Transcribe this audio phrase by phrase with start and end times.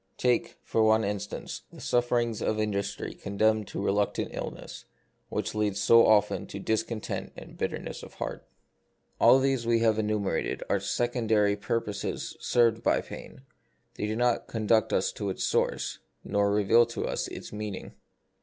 [0.17, 4.85] Take, for one instance, the suf ferings of industry condemned to reluctant idleness,
[5.29, 8.39] which lead so often to discontent and bitterness of heart.
[8.39, 9.27] 3 30 The Mystery of Pain.
[9.27, 13.41] All these we have enumerated are second ary purposes served by pain.
[13.93, 17.93] They do not conduct us to its source, nor reveal to us its meaning.